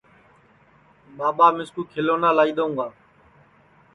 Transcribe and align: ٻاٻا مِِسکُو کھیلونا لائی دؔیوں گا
ٻاٻا 1.17 1.47
مِِسکُو 1.57 1.81
کھیلونا 1.91 2.29
لائی 2.37 2.51
دؔیوں 2.57 2.71
گا 2.77 2.87